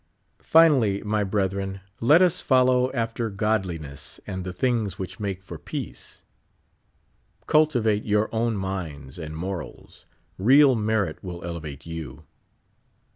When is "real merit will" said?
10.39-11.43